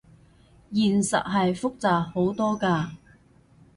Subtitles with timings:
[0.73, 2.93] 現實係複雜好多㗎